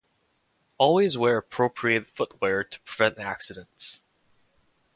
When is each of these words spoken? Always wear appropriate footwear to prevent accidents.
Always 0.79 1.15
wear 1.15 1.37
appropriate 1.37 2.07
footwear 2.07 2.63
to 2.63 2.79
prevent 2.81 3.19
accidents. 3.19 4.01